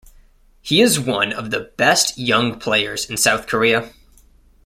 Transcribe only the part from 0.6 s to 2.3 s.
He is one of the best